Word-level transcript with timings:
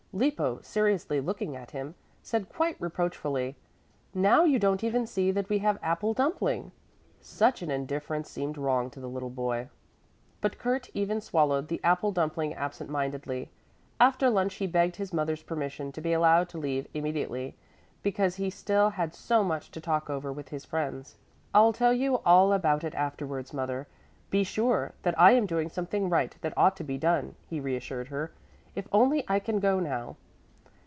Lippo, 0.13 0.59
seriously 0.61 1.21
looking 1.21 1.55
at 1.55 1.71
him, 1.71 1.95
said 2.21 2.49
quite 2.49 2.75
reproachfully, 2.81 3.55
"Now 4.13 4.43
you 4.43 4.59
don't 4.59 4.83
even 4.83 5.07
see 5.07 5.31
that 5.31 5.47
we 5.47 5.59
have 5.59 5.79
apple 5.81 6.13
dumpling." 6.13 6.73
Such 7.21 7.61
an 7.61 7.71
indifference 7.71 8.29
seemed 8.29 8.57
wrong 8.57 8.89
to 8.89 8.99
the 8.99 9.07
little 9.07 9.29
boy. 9.29 9.69
But 10.41 10.57
Kurt 10.57 10.89
even 10.93 11.21
swallowed 11.21 11.69
the 11.69 11.79
apple 11.81 12.11
dumpling 12.11 12.53
absent 12.53 12.89
mindedly. 12.89 13.51
After 14.01 14.29
lunch 14.29 14.55
he 14.55 14.67
begged 14.67 14.97
his 14.97 15.13
mother's 15.13 15.43
permission 15.43 15.93
to 15.93 16.01
be 16.01 16.11
allowed 16.11 16.49
to 16.49 16.57
leave 16.57 16.87
immediately, 16.93 17.55
because 18.03 18.35
he 18.35 18.49
still 18.49 18.89
had 18.89 19.15
so 19.15 19.45
much 19.45 19.71
to 19.71 19.79
talk 19.79 20.09
over 20.09 20.33
with 20.33 20.49
his 20.49 20.65
friends. 20.65 21.15
"I'll 21.53 21.71
tell 21.71 21.93
you 21.93 22.15
all 22.25 22.51
about 22.51 22.83
it 22.83 22.93
afterwards, 22.95 23.53
mother. 23.53 23.87
Be 24.29 24.43
sure 24.43 24.91
that 25.03 25.17
I 25.17 25.31
am 25.31 25.45
doing 25.45 25.69
something 25.69 26.09
right 26.09 26.35
that 26.41 26.57
ought 26.57 26.75
to 26.75 26.83
be 26.83 26.97
done," 26.97 27.35
he 27.47 27.61
reassured 27.61 28.09
her. 28.09 28.33
"If 28.73 28.87
only 28.93 29.25
I 29.27 29.39
can 29.39 29.59
go 29.59 29.81
now." 29.81 30.15